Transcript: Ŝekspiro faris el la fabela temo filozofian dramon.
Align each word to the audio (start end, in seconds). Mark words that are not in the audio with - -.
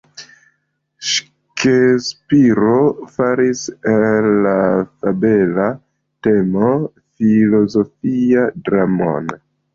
Ŝekspiro 1.09 2.77
faris 3.17 3.61
el 3.93 4.31
la 4.47 4.55
fabela 5.03 5.69
temo 6.29 6.73
filozofian 7.21 8.53
dramon. 8.67 9.33